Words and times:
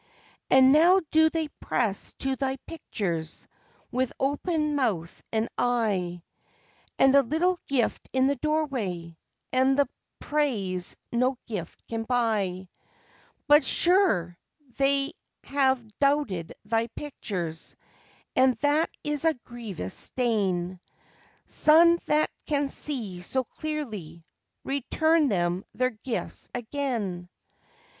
"And 0.49 0.71
now 0.71 0.99
do 1.11 1.29
they 1.29 1.47
press 1.59 2.13
to 2.13 2.35
thy 2.35 2.57
pictures, 2.65 3.47
with 3.91 4.11
open 4.19 4.75
mouth 4.75 5.21
and 5.31 5.47
eye, 5.59 6.23
And 6.97 7.13
a 7.13 7.21
little 7.21 7.59
gift 7.67 8.09
in 8.11 8.25
the 8.25 8.35
doorway, 8.35 9.15
and 9.53 9.77
the 9.77 9.87
praise 10.19 10.97
no 11.11 11.37
gift 11.45 11.85
can 11.87 12.01
buy: 12.05 12.67
But 13.47 13.63
sure 13.63 14.39
they 14.75 15.11
have 15.43 15.87
doubted 15.99 16.53
thy 16.65 16.87
pictures, 16.87 17.75
and 18.35 18.55
that 18.55 18.89
is 19.03 19.23
a 19.23 19.35
grievous 19.43 19.93
stain 19.93 20.79
Son 21.45 21.99
that 22.07 22.31
can 22.47 22.69
see 22.69 23.21
so 23.21 23.43
clearly, 23.43 24.25
return 24.63 25.27
them 25.27 25.63
their 25.75 25.91
gifts 25.91 26.49
again." 26.55 27.29